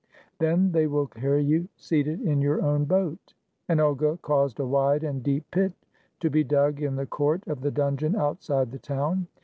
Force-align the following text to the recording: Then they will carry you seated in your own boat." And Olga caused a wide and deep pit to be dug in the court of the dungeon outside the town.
Then 0.39 0.71
they 0.71 0.87
will 0.87 1.05
carry 1.05 1.43
you 1.43 1.69
seated 1.77 2.21
in 2.21 2.41
your 2.41 2.59
own 2.63 2.85
boat." 2.85 3.35
And 3.69 3.79
Olga 3.79 4.17
caused 4.23 4.59
a 4.59 4.65
wide 4.65 5.03
and 5.03 5.21
deep 5.21 5.45
pit 5.51 5.73
to 6.21 6.29
be 6.31 6.43
dug 6.43 6.81
in 6.81 6.95
the 6.95 7.05
court 7.05 7.45
of 7.47 7.61
the 7.61 7.69
dungeon 7.69 8.15
outside 8.15 8.71
the 8.71 8.79
town. 8.79 9.27